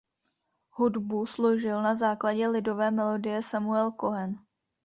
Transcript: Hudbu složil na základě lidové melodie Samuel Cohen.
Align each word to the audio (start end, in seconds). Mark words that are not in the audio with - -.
Hudbu 0.69 1.25
složil 1.25 1.81
na 1.83 1.95
základě 1.95 2.47
lidové 2.47 2.91
melodie 2.91 3.43
Samuel 3.43 3.91
Cohen. 3.91 4.39